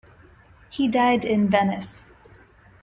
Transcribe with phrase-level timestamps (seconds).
[0.71, 2.09] He died in Venice.